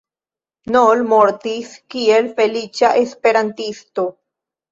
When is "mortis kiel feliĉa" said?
1.09-2.91